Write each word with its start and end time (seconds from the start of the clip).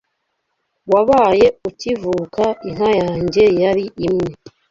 Wabaye 0.91 1.47
ukivuka 1.69 2.43
Inka 2.67 2.89
yanjye 3.01 3.43
yali 3.63 3.85
imwe 4.07 4.29